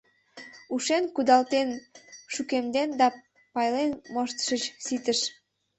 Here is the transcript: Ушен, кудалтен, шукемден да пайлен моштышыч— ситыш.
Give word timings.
Ушен, 0.73 1.03
кудалтен, 1.15 1.69
шукемден 2.33 2.89
да 2.99 3.07
пайлен 3.53 3.91
моштышыч— 4.13 4.63
ситыш. 4.85 5.19